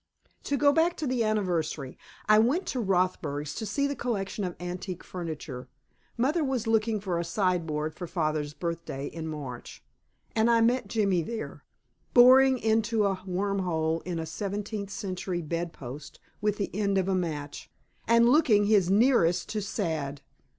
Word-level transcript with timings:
To 0.45 0.57
go 0.57 0.73
back 0.73 0.97
to 0.97 1.05
the 1.05 1.23
anniversary, 1.23 1.95
I 2.27 2.39
went 2.39 2.65
to 2.69 2.81
Rothberg's 2.83 3.53
to 3.53 3.67
see 3.67 3.85
the 3.85 3.95
collection 3.95 4.43
of 4.43 4.55
antique 4.59 5.03
furniture 5.03 5.67
mother 6.17 6.43
was 6.43 6.65
looking 6.65 6.99
for 6.99 7.19
a 7.19 7.23
sideboard 7.23 7.93
for 7.93 8.07
father's 8.07 8.55
birthday 8.55 9.05
in 9.05 9.27
March 9.27 9.83
and 10.35 10.49
I 10.49 10.59
met 10.59 10.87
Jimmy 10.87 11.21
there, 11.21 11.63
boring 12.15 12.57
into 12.57 13.05
a 13.05 13.21
worm 13.27 13.59
hole 13.59 14.01
in 14.03 14.17
a 14.17 14.25
seventeenth 14.25 14.89
century 14.89 15.43
bedpost 15.43 16.19
with 16.41 16.57
the 16.57 16.75
end 16.75 16.97
of 16.97 17.07
a 17.07 17.13
match, 17.13 17.69
and 18.07 18.27
looking 18.27 18.65
his 18.65 18.89
nearest 18.89 19.49
to 19.49 19.61
sad. 19.61 20.23